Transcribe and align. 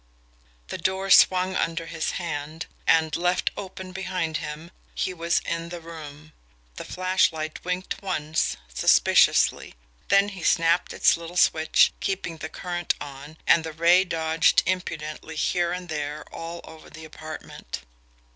The 0.69 0.79
door 0.79 1.11
swung 1.11 1.55
under 1.55 1.85
his 1.85 2.13
hand, 2.13 2.65
and, 2.87 3.15
left 3.15 3.51
open 3.55 3.91
behind 3.91 4.37
him, 4.37 4.71
he 4.95 5.13
was 5.13 5.41
in 5.45 5.69
the 5.69 5.79
room. 5.79 6.33
The 6.77 6.83
flashlight 6.85 7.63
winked 7.63 8.01
once 8.01 8.57
suspiciously. 8.73 9.75
Then 10.07 10.29
he 10.29 10.41
snapped 10.41 10.91
its 10.91 11.17
little 11.17 11.37
switch, 11.37 11.93
keeping 11.99 12.37
the 12.37 12.49
current 12.49 12.95
on, 12.99 13.37
and 13.45 13.63
the 13.63 13.73
ray 13.73 14.03
dodged 14.03 14.63
impudently 14.65 15.35
here 15.35 15.71
and 15.71 15.87
there 15.87 16.23
all 16.33 16.61
over 16.63 16.89
the 16.89 17.05
apartment. 17.05 17.81